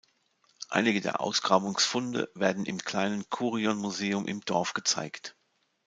Einige 0.69 0.99
der 0.99 1.21
Ausgrabungsfunde 1.21 2.31
werden 2.33 2.65
im 2.65 2.79
kleinen 2.79 3.29
Kourion-Museum 3.29 4.25
im 4.25 4.41
Dorf 4.41 4.73
gezeigt. 4.73 5.37